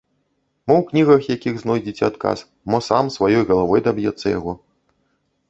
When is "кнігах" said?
0.89-1.21